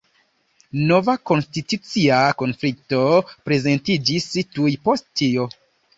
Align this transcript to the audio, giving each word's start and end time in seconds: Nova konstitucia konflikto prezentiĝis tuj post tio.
Nova 0.91 1.13
konstitucia 1.31 2.21
konflikto 2.41 3.03
prezentiĝis 3.51 4.29
tuj 4.57 4.75
post 4.89 5.11
tio. 5.23 5.47